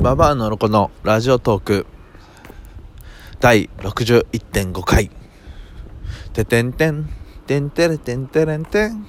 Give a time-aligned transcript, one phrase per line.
[0.00, 1.86] ババアのロコのラジオトーク。
[3.40, 5.10] 第61.5回。
[6.32, 7.08] ててんてん。
[7.48, 9.06] てんてれてんてれんてん。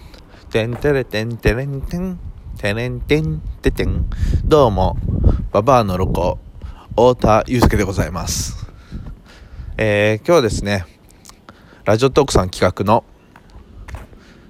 [0.50, 2.20] てんてれてんてれんてん。
[2.58, 3.40] てれんてん。
[3.62, 4.10] ててん。
[4.44, 4.98] どうも
[5.52, 6.40] ババアのロコ
[6.90, 8.66] 太田祐介でございます。
[9.78, 10.86] えー、今日はですね
[11.86, 13.04] ラジオトークさん企画の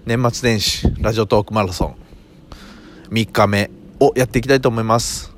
[0.06, 1.96] 年末年始ラジオトークマラソン
[3.10, 3.70] 3日目
[4.00, 5.29] をやっていきたいと思います。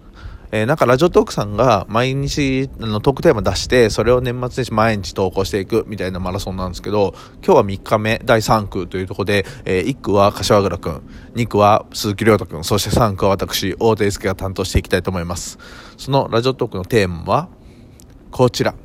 [0.51, 11.01] えー、なんかラジオトークさんが毎日のトークテーマ出して、それを年末年始毎日投稿していくみたいなマラソンなんですけど、今日は3日目第3区というところで、えー、1区は柏倉くん、
[11.35, 15.57] 2区は鈴木亮太くん、そして3区は私、大手介が担当していきたいと思います。
[15.97, 17.49] そのラジオトークのテーマは、
[18.29, 18.75] こちら。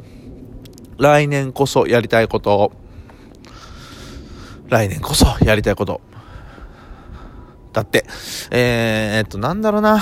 [0.99, 2.73] 来年こそやりたいこと。
[4.69, 6.01] 来年こそやりたいこと。
[7.73, 8.07] だって、
[8.53, 10.01] えー、っと、なんだろうな。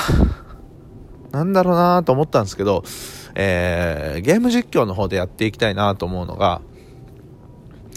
[1.35, 2.85] なんだろうなと思ったんですけど、
[3.35, 6.63] えー、ゲーム実況の方でやっていきたいなと思うのが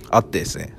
[0.09, 0.75] あってですね。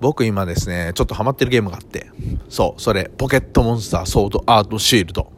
[0.00, 2.10] 僕今ですね、ちょっとハマってるゲームがあって、
[2.48, 5.32] そう、それ、ポケットモンスターソードアートシールド。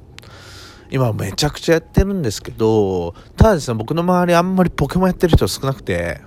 [0.90, 6.22] 今めちゃくちゃやってるんですけど、ただですね、僕の周りあんまりポケモンやってる人少なくて、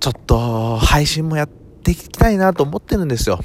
[0.00, 3.38] ちょっと配信もやっていきたいなと思ってるんですよ。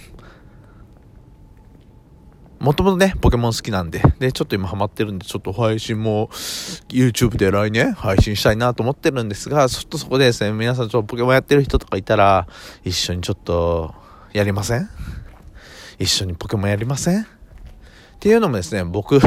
[2.59, 6.29] もともとね、ポケモン好きなんで、で、ちょっと今ハマってるんで、ちょっと配信も
[6.89, 12.47] YouTube で来年配信したいなと思ってるんですが、ちょっとそこでですね、皆さんちょっとポケモンやってる人とかいたら、
[12.83, 13.93] 一緒にちょっと、
[14.33, 14.89] やりません？
[15.97, 17.21] 一緒にポケモンやりません？
[17.21, 17.25] っ
[18.19, 19.19] ていうのもですね、僕、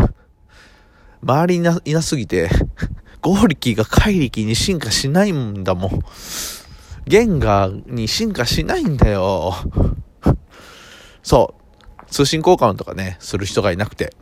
[1.23, 2.51] 周りにいなすぎて、
[3.21, 6.01] ゴーリキが怪力に進化しないんだもん。
[7.07, 9.55] ゲンガーに進化しないんだよ。
[11.23, 11.58] そう。
[12.11, 14.13] 通信交換とかね、する人がいなくて、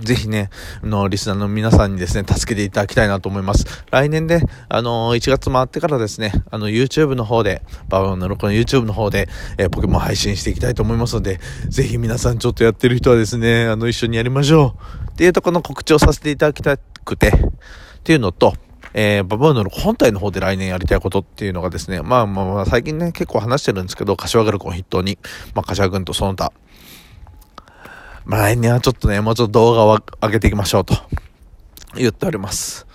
[0.00, 0.50] ぜひね、
[0.82, 3.64] あの、リスナーの皆さんにですね、助けていただきたいなと思います。
[3.90, 14.76] 来年で、あの、1月回ってからですね、あの、YouTube の方で、ババのロコの YouTube の方で、えー、ポケモン配信していきたいと思いますので、ぜひ皆さんちょっとやってる人はですね、あの、一緒にやりましょ
[15.08, 15.10] う。
[15.12, 17.32] っていうとこの告知をさせていただきたくて、っ
[18.02, 18.54] ていうのと、
[18.94, 25.18] えー、ババウの本体の方で来年やりたいことっていうのがですね、まあまあまあ最近ね、結構話してるんですけど、柏原君を筆頭に、
[25.54, 26.52] まあ柏君とその他、
[28.24, 30.94] まあ来年はちょっとね、もうちょっと動画を上げていきましょうと
[31.96, 32.86] 言っております。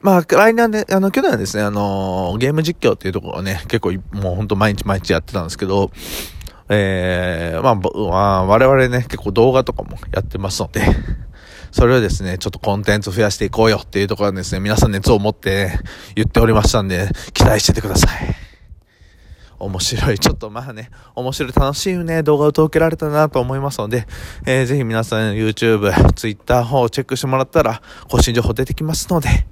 [0.00, 5.90] まあ、来年はね、あの、去年はですね、あのー、ゲーム実況っていうところをね、結構、もうほんと毎日毎日やってたんですけど、
[6.68, 10.82] えー、まあ、まあ、我々ね、結構動画とかもやってますので、
[11.72, 15.80] それをですね、ちょっとコンテンツ増やしていこうよっていうところはですね、皆さん熱を持って、ね、
[16.14, 18.45] 言っておりましたんで、期待しててください。
[19.58, 24.06] 面白い、 ちょっとまあね、面白い、楽しいね、動画を届けられたなと思いますので、
[24.44, 29.46] えー、ぜひ皆さん YouTube、Twitter 方をチェックしてもらったら、更新情報出てきますので、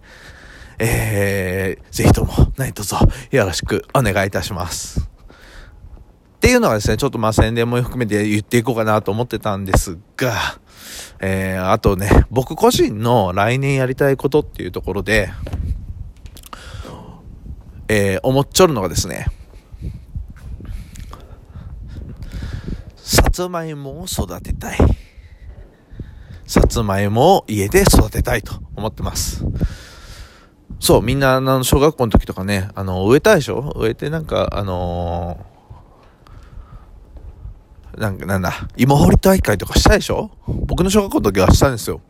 [0.78, 2.97] えー、ぜひとも何卒
[3.31, 5.00] よろしくお願いいたします。
[5.00, 10.34] っていうのはですね、ちょっとまあ宣伝も含めて言っていこうかなと思ってたんですが、
[11.20, 15.31] えー、あとね、僕個人の来年やりたいことっていうところで、
[17.88, 19.26] えー、思っちょるのがですね、
[22.97, 24.78] さつまいもを育てたい。
[26.46, 29.44] さつまいもを家で育てたいと思ってます。
[30.78, 33.72] そう、みんな、あの、小学校の時とかね、あの、植えたでしょ？
[33.74, 40.30] 植えてなんか、あのー、なんか、なんだ、芋掘り大会とかしたでしょ？
[40.46, 42.02] 僕の小学校の時はしたんですよ。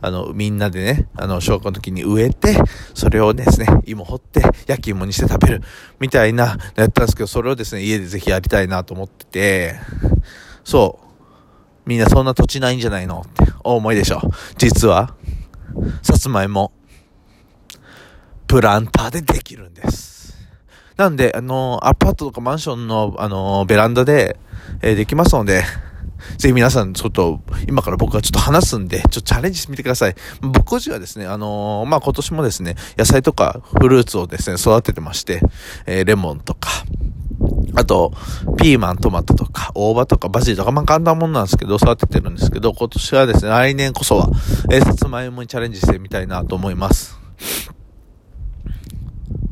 [0.00, 2.56] あの、みんなでね、あの、小学校の時に植えて、
[2.94, 5.62] それをですね、芋掘って、焼き芋にして食べる、
[6.00, 9.74] みたいな、やったんですけど、それをですね、家でぜひやりたいなと思ってて、
[10.64, 11.08] そう。
[11.86, 14.20] みんなそんな土地ないんじゃないのって思いでしょ。
[14.56, 15.14] 実は、
[16.02, 16.72] さつまいも、
[18.46, 20.36] プランターでできるんです。
[20.96, 24.38] なんで、あのアパートとかマンションの、あのベランダで、
[24.82, 25.64] えー、できますので、
[26.38, 30.14] ぜひ皆さん、ちょっと、今から僕はちょっと話すんで、ちょっとチャレンジしてみてください。
[30.40, 35.40] 僕個人はですね、あのー、まあ、今年もですね、野菜とかフルーツをですね、育ててまして、
[35.86, 36.68] えー、レモンとか、
[37.74, 38.12] あと、
[38.58, 44.28] ピーマン、トマトとか、大葉とか、バジルとか、まあ、簡単なもんなんですけど、育ててるんですけど、今年はですね、来年こそは、
[44.70, 47.18] えー、さつまいもにチャレンジしてみたいなと思います。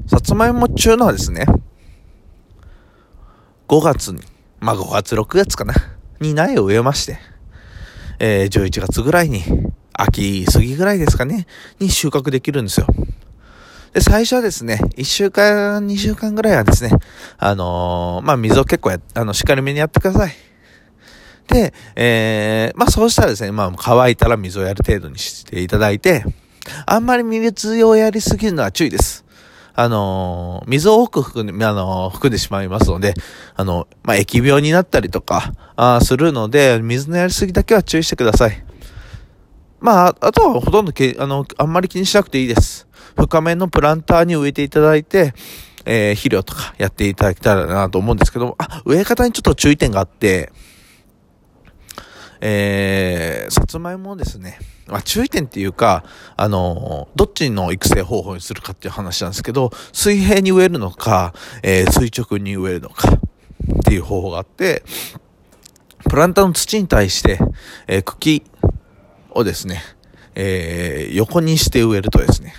[0.07, 1.47] さつまいも中のはですね、
[3.69, 4.21] 5月に、
[4.59, 5.75] まあ、5月、6月かな。
[6.21, 7.19] に苗を植えまして、
[8.19, 9.43] えー、11月ぐらいに、
[9.95, 11.47] 秋過ぎぐらいですかね、
[11.79, 12.87] に収穫できるんですよ。
[13.93, 16.91] で、最初はですね、1週間、2週間ぐらいはですね、
[17.39, 20.33] あのー、まあ、水を結構や、あの、しっかりめにやってください。
[21.49, 26.25] で、えー、まあそうしたらですね、まあ乾いたら水をやる程度にしていただいて、
[26.87, 29.25] あんまり水をやりすぎるのは注意です。
[29.75, 33.15] あのー、水を多く含んで、あのー、含んでしまいますので、
[33.57, 38.65] あの、まあ、疫病になったりとか、あするので、水のやりすぎだけは注意してください。
[39.81, 42.87] まあ、あとはほとんどけ、あの、あんまり気にしなくていいです。
[43.17, 45.35] 深めのプランターに植えていただいて、
[45.85, 50.53] えー、肥料とかやっていただけたらなと思うんですけども、あ、植え方にちょっと注意点があって、
[52.43, 56.05] えー、さつまいもですね、まあ、注意点っていうか、
[56.37, 63.19] あのどっちの育成方法にするかっていう話なんですけど、水平に植えるのか、えー、垂直に植えるのかっ
[63.85, 64.83] ていう方法があって、
[66.09, 67.39] プランターの土に対して、
[67.87, 68.43] えー、茎
[69.33, 69.83] をですね、
[70.35, 72.55] えー、横にして植えるとですね、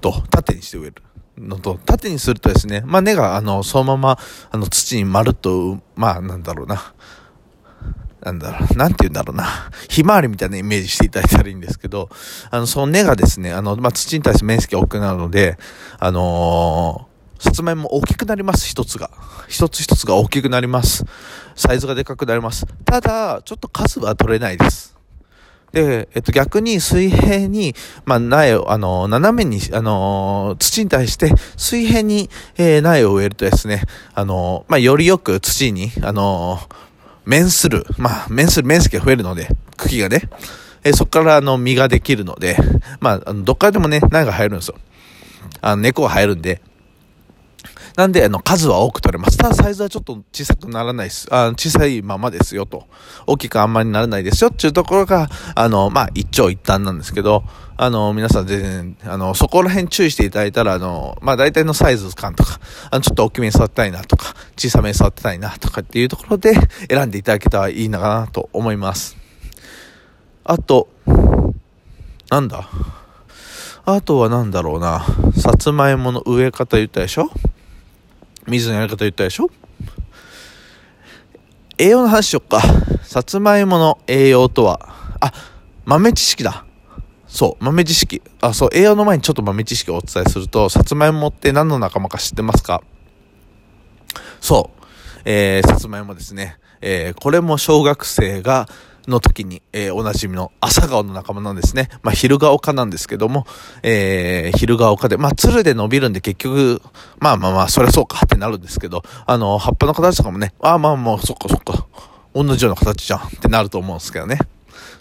[0.00, 1.02] と、縦にして植える。
[1.38, 4.18] のと、縦にするとですね、まあ根が、あの、そのまま、
[4.50, 6.94] あの、土にまるっと、まあ、なんだろうな、
[8.22, 9.46] なんだろう、なんて言うんだろうな、
[9.88, 12.08] ひまわりみたいなイメージしていただいたらいいんですけど、
[12.50, 15.58] あの、その根がですね、あの、まあ、土に対して面積が大きくなるので、
[15.98, 19.10] あのー、さつまいも大きくなります、一つが。
[19.46, 21.04] 一つ一つが大きくなります。
[21.54, 22.66] サイズがでかくなります。
[22.86, 24.95] ただ、ちょっと数は取れないです。
[25.72, 27.74] で、えっと、逆に水平に、
[28.04, 33.82] まあ、苗を、あの、斜めに、あの、土に対して水平に、えー、苗を植えるとですね、
[34.14, 36.58] あの、まあ、よりよく土に、あの、
[37.24, 40.22] 面する、まあ、面する面積が増えるので、茎がね、
[40.84, 42.56] えー、そこからあの、実ができるので、
[43.00, 44.76] まあ、どっからでもね、苗が生えるんですよ。
[45.60, 46.62] あの、猫が生えるんで、
[47.96, 49.38] なんで、あの、数は多く取れます。
[49.38, 51.26] ただ、サイズはちょっと小さくならないです。
[51.30, 52.86] あ小さいままですよと。
[53.26, 57.42] 大きくあんまりならないですよっていうところが、あの、まあ、一長一短なんですけど、
[57.78, 62.60] あの、皆さん全然、あの、そこら辺注意していただいたら、あの、まあ、大体のサイズ感とか、
[62.90, 66.52] あの、ちょっと大きめに触ってたいなとか、小さめに触ってたいなとかっていうところで
[66.90, 69.16] 選んでいただけたらいいのかなと思います。
[70.44, 70.88] あと、
[72.30, 72.68] なんだ？
[73.86, 75.06] あとは何だろうな。
[75.36, 77.30] さつまいもの植え方言ったでしょ？
[78.46, 79.50] 水のやり方言ったでしょ？
[81.78, 82.60] 栄養の話しよっか。
[83.02, 85.32] さつまいもの栄養とは、あ、
[85.84, 86.64] 豆知識だ。
[87.26, 88.22] そう、豆知識。
[88.40, 92.82] あ、そう、栄養の前にちょっと豆知識をお伝えすると、さつまいもって何の仲間か知ってますか？
[94.40, 94.82] そう、
[95.24, 96.58] えー、さつまいもですね。
[96.80, 98.68] えー、これも小学生が、
[99.06, 101.88] の時に、えー、おなじみの朝顔の仲間なんですね。
[102.02, 103.46] まあ、昼顔科なんですけども、
[103.82, 106.82] えー、昼顔科で、まあ、鶴で伸びるんで結局、
[107.18, 111.86] まあまあまあ、そりゃそうかってなるんですけど、あの、葉っぱの形とかもね、ああまあまあ、そっかそっか、
[112.34, 114.38] 同じような形じゃんってなると思うんですけどね。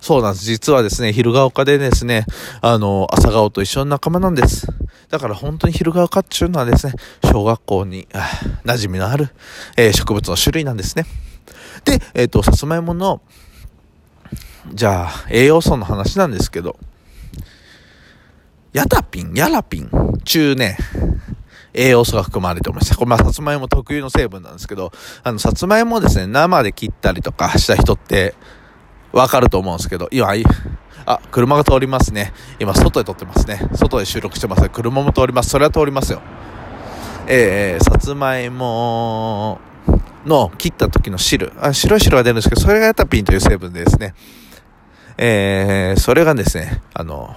[0.01, 0.45] そうなんです。
[0.45, 2.25] 実はですね、昼顔科でですね、
[2.61, 4.67] あの、朝顔と一緒の仲間なんです。
[5.09, 6.93] だから本当に昼顔科っていうのはですね、
[7.23, 8.07] 小学校に
[8.65, 9.29] 馴染みのある、
[9.77, 11.05] えー、植物の種類なんですね。
[11.85, 13.21] で、えっ、ー、と、さつまいもの、
[14.73, 16.77] じゃあ、栄養素の話なんですけど、
[18.73, 19.89] ヤタピン、ヤラピン、
[20.23, 20.77] 中ね、
[21.73, 22.95] 栄養素が含まれてました。
[22.95, 24.91] これ、まあ、さつまいも特有の成分なんですけど、
[25.23, 28.33] あの、さつまいもをですね、生で切ったりとかした人って、
[29.11, 30.27] わかると思うんですけど、今、
[31.05, 32.33] あ、車が通りますね。
[32.59, 33.61] 今、外で撮ってますね。
[33.75, 34.69] 外で収録してます。
[34.69, 35.49] 車も通ります。
[35.49, 36.21] それは通りますよ。
[37.27, 39.59] えー、さつまいも
[40.25, 41.53] の切った時の汁。
[41.59, 44.13] あ白い汁が出るんですけど、それがヤタピンという成分でですね。
[45.17, 47.35] えー、それがですね、あの、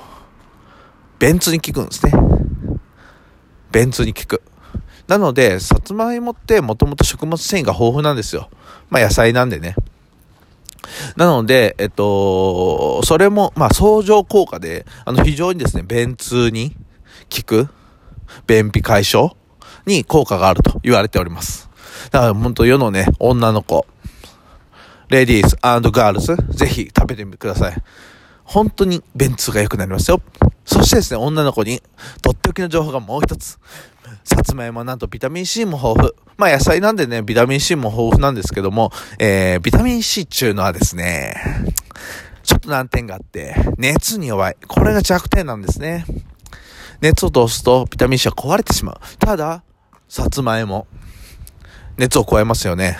[1.18, 2.12] 便通に効くんですね。
[3.70, 4.42] 便通に効く。
[5.06, 8.50] なので、さつまいもってもともと食物繊維が豊富なんですよ。
[8.90, 9.74] まあ野菜なんでね。
[11.16, 16.74] なので、えっと、それも、まあ相乗効果で、あの非常にですね、便通に
[17.34, 17.68] 効く、
[18.46, 19.34] 便秘解消
[19.86, 21.68] に効果があると言われております。
[22.10, 23.86] だから本当世のね、女の子、
[25.08, 27.74] レディースガールズ、ぜひ食べてみてください。
[28.44, 30.20] 本当に便通が良くなりますよ。
[30.64, 31.82] そしてですね、女の子に
[32.22, 33.58] とっておきの情報がもう一つ。
[34.24, 36.28] さつまいもなんとビタミン C も豊富。
[36.36, 41.34] まあ野菜なんでね、ビタミン C も豊富なんですけども、えー、ビタミン C っていうのはですね、
[42.42, 44.56] ちょっと難点があって、熱に弱い。
[44.66, 46.04] これが弱点なんですね。
[47.00, 49.16] 熱を通すとビタミン C は壊れてしまう。
[49.18, 49.62] ただ、
[50.08, 50.86] さつまいも、
[51.96, 52.98] 熱を加えますよね。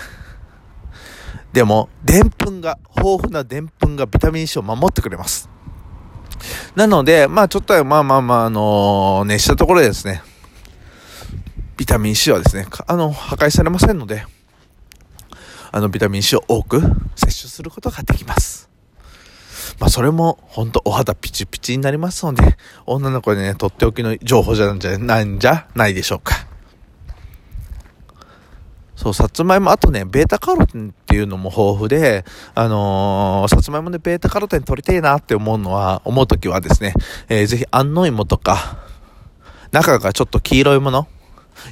[1.53, 5.49] でも、でんぷんが、豊富なでんぷんがビタミン C を守ってくれます。
[6.75, 10.21] なので、まあちょっとはまあまあまあ、あのー、熱したところでですね、
[11.77, 14.25] ビタミン C はですね、あの、破壊されませんので、
[15.71, 16.81] あの、ビタミン C を多く
[17.15, 18.69] 摂取することができます。
[19.79, 26.48] まあ、それも、ほんとお肌ピチピチになりますので、女の子でね、とっておきの情報じゃないんじゃないでしょうか。
[28.99, 36.93] そう、さつまいも、あとね、ベータカロテンっていうのも豊富で、あのー、さつまいもでベータカロテン取りてえなって思うのは、思うときはですね、
[37.29, 38.77] えー、ぜひ安納芋とか、
[39.71, 41.07] 中がちょっと黄色いもの、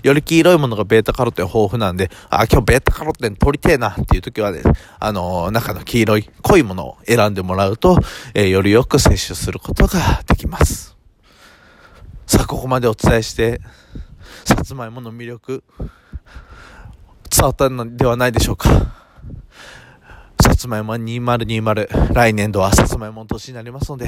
[0.03, 4.61] より黄色いものがベータカロテン豊富なんで、あ、今日ベータカロテン取りてえなっていう時はね、
[4.97, 7.99] あのー、中の黄色い濃いものを選んでもらうと、
[8.35, 10.95] えー、よりよく摂取することができます。
[12.25, 13.59] さあ、ここまでお伝えして、
[14.45, 15.65] さつまいもの魅力、
[17.37, 18.67] 伝わったのではないでしょうか。
[20.41, 24.07] さつまいも2020、来年度はさつまいもの年になりますので、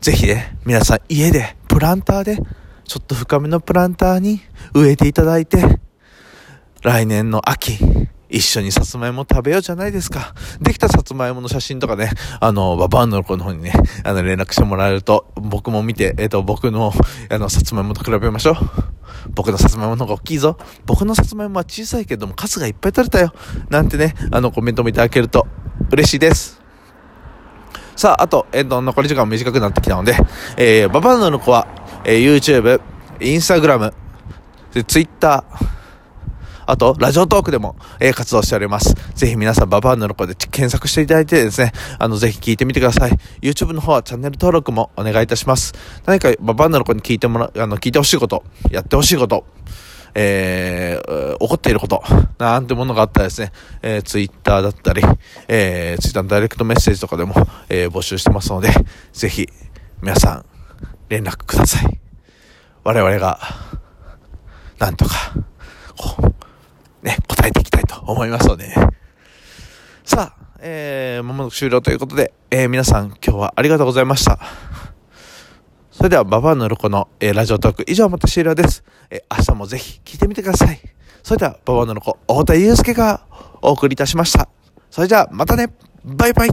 [0.00, 2.36] ぜひね、皆さん家で、プランターで、
[2.84, 4.40] ちょっと深めのプランターに
[4.74, 5.80] 植えていただいて、
[6.82, 7.78] 来年の秋、
[8.30, 10.34] 一緒にさつまいも食べようじゃないですか。
[10.60, 12.10] できたさつまいもの写真とかね、
[12.40, 13.72] あの、ババアの子の方にね、
[14.04, 16.92] あの、連絡してもらえると、僕も見て、えっ、ー、と、僕の、
[17.28, 18.54] あの、さつまいもと比べましょう。
[19.34, 20.56] 僕のさつまいもの方が大きいぞ。
[20.86, 23.32] 僕のさつまいもは小さいけども、数がいっぱい取れたよ。
[23.68, 25.46] なんてね、あの、コメントもいただけると
[25.90, 26.60] 嬉しいです。
[27.96, 30.16] さあ、あと、えっ、ー、と、残り時間も短くなってきたので、
[30.56, 31.66] えー、ババアの子は、
[32.04, 32.80] えー、YouTube、
[33.18, 33.92] Instagram、
[34.86, 35.44] Twitter、
[36.70, 38.94] あと、ラジオトークでも、えー、活動しております。
[39.16, 43.10] ぜひ皆さん、ババアンヌの子で検索していただいてですね、あの、ぜひ聞いてみてください。
[43.42, 45.72] YouTube の方はチャンネル登録もお願いいたします。
[46.06, 49.46] 何かババアンヌの子に聞いてもら、あの、聞いてほしいこと、やってほしいこと、
[50.14, 52.04] えー、怒っていること、
[52.38, 53.50] なんてものがあったらですね、
[53.82, 55.02] えー、ツイッターだったり、
[55.48, 57.34] えー、ツイッターのダイレクトメッセージとかでも、
[57.68, 58.70] えー、募集してますので、
[59.12, 59.48] ぜひ、
[60.02, 60.44] 皆さん、
[61.08, 62.00] 連絡ください。
[62.84, 63.40] 我々が、
[64.78, 65.32] なんとか、
[65.96, 66.40] こう、
[67.02, 68.74] ね、答えていきたいと思いますので、
[70.04, 74.38] さあ、えー、まもなく終了ということで、えー、皆さん今日はありがとうございました。
[75.90, 78.84] それでは、ババアのロコの、えー、ラジオトーク以上また終了です。
[79.10, 80.80] えー、明日もぜひ聞いてみてください。
[81.22, 83.22] それでは、ババアのロコ、太田祐介が
[83.60, 84.48] お送りいたしました。
[84.90, 85.68] それじゃあ、またね
[86.04, 86.50] バイバイ